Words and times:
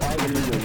I'll 0.00 0.61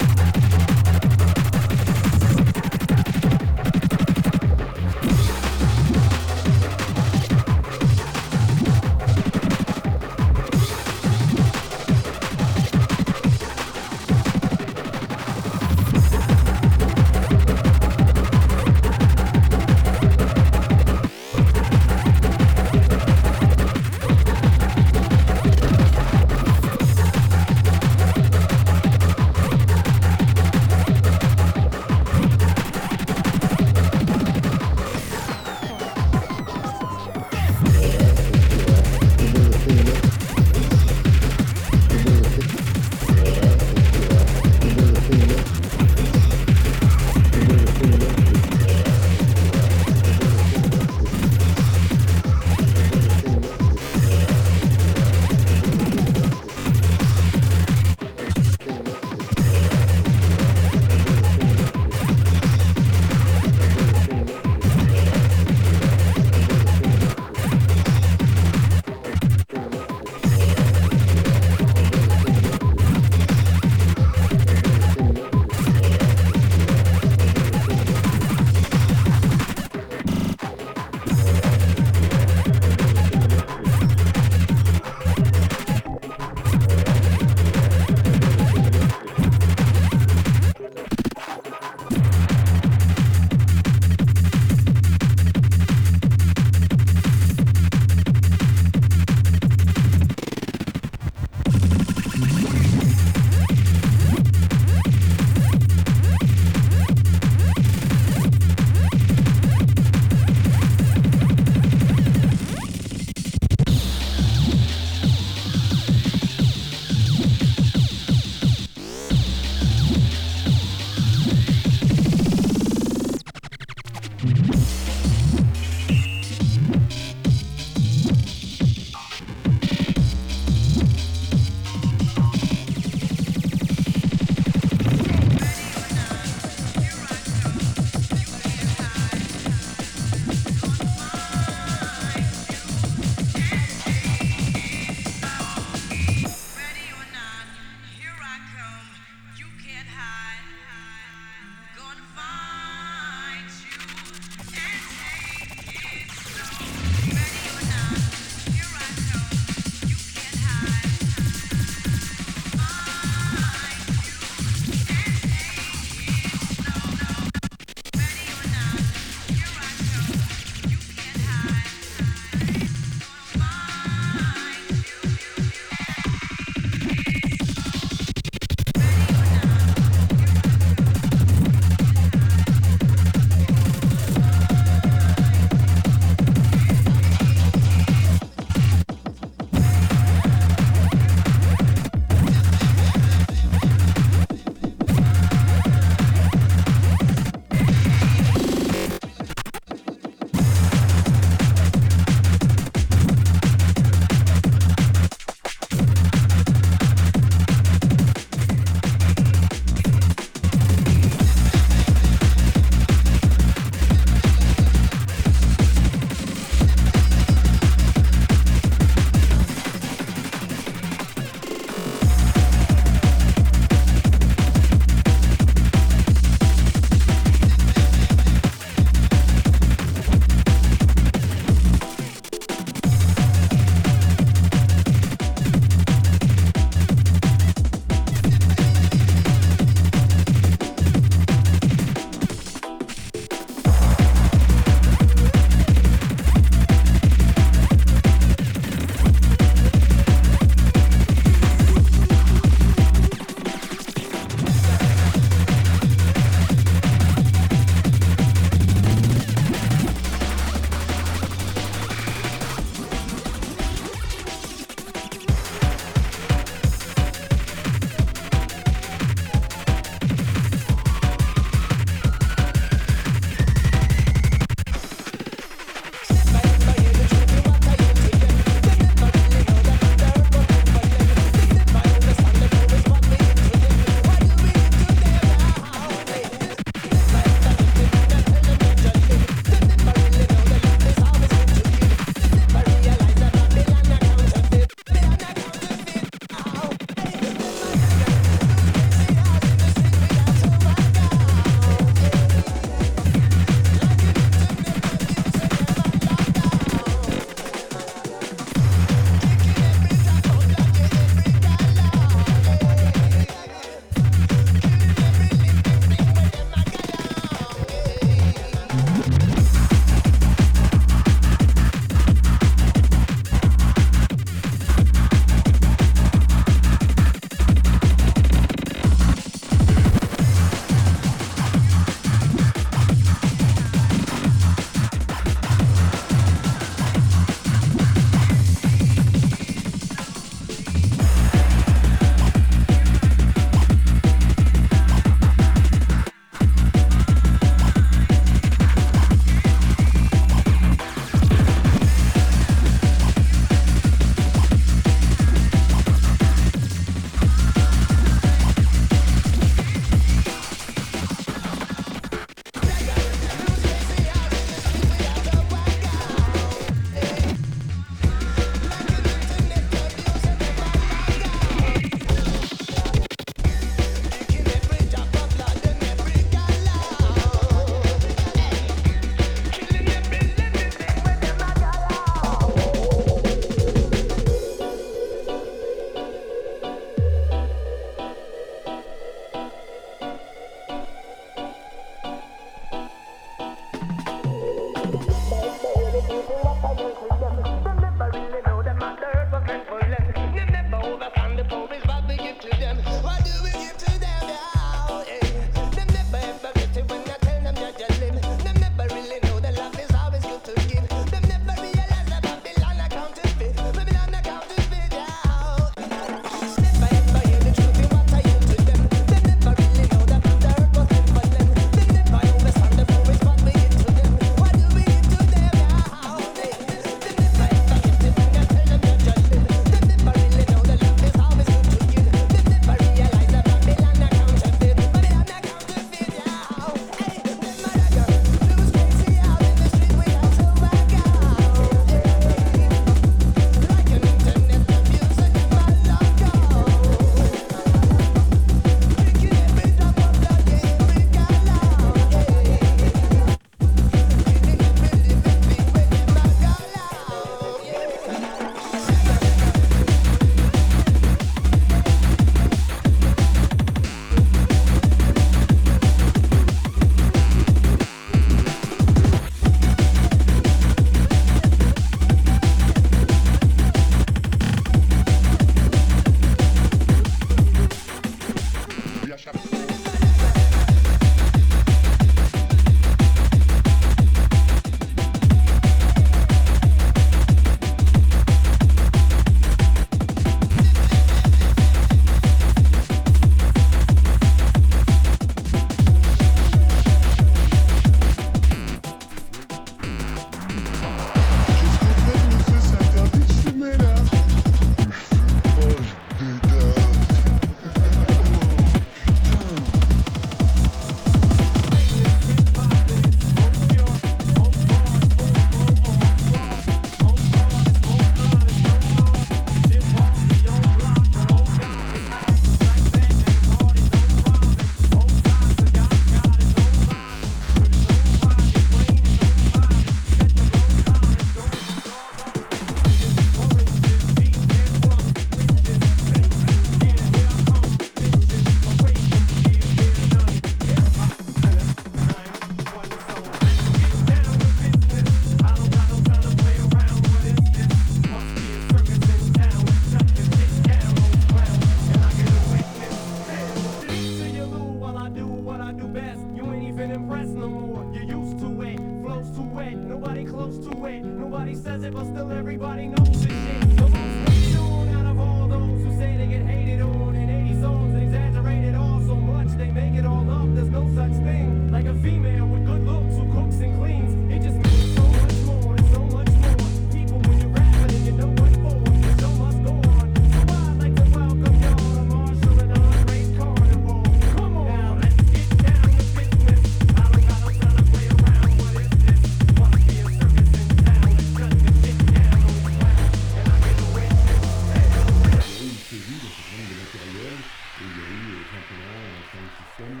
de 596.70 596.76
matériel, 596.78 597.34
et 597.34 597.82
il 597.82 597.94
y 597.98 598.00
a 598.00 598.06
eu 598.06 598.22
euh, 598.30 598.46
simplement 598.54 598.98
un 599.18 599.50
système 599.58 600.00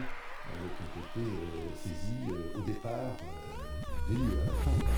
qui 0.76 0.82
a 0.82 1.02
été 1.10 1.24
saisi 1.82 2.18
euh, 2.30 2.58
au 2.58 2.62
départ 2.62 3.14
euh, 3.18 4.08
des 4.08 4.14
lieux. 4.14 4.42
Hein. 4.46 4.90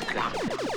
Massacre. 0.00 0.69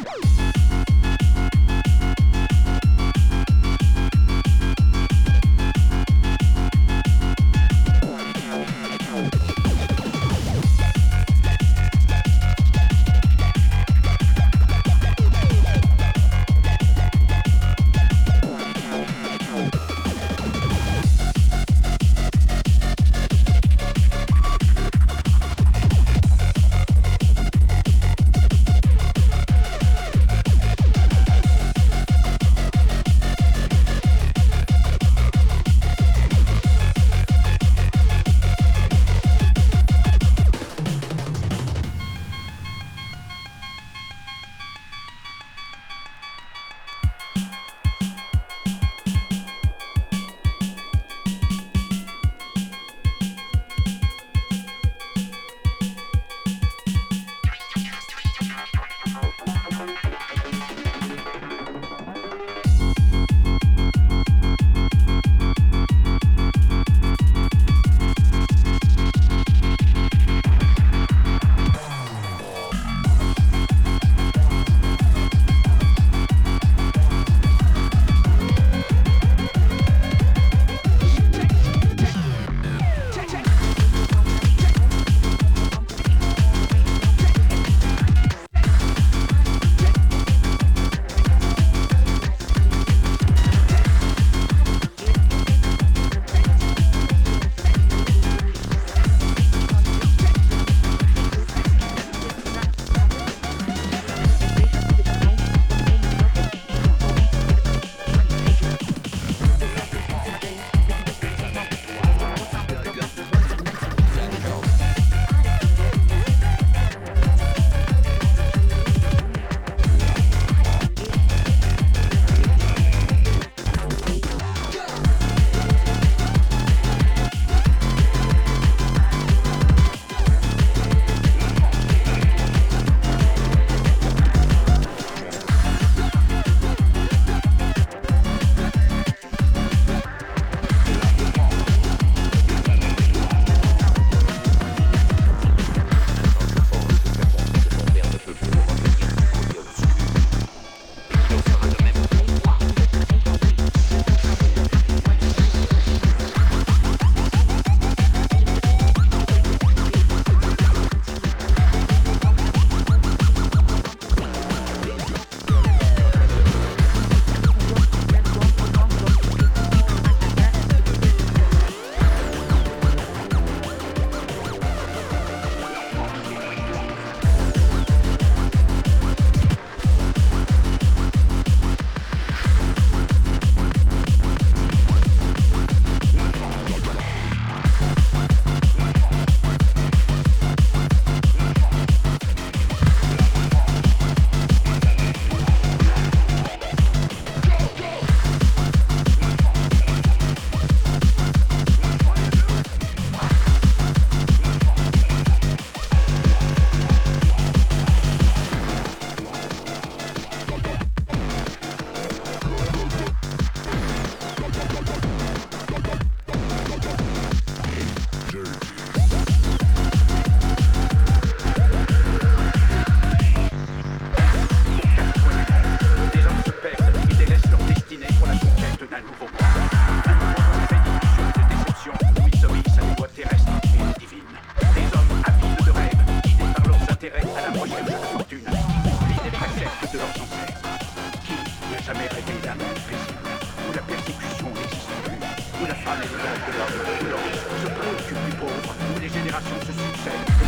De 246.71 247.09
l'homme 247.09 247.33
se 247.61 247.67
préoccupe 247.67 248.25
du 248.29 248.35
pauvre, 248.37 248.75
où 248.95 248.99
les 248.99 249.09
générations 249.09 249.59
se 249.61 249.73
succèdent. 249.73 250.42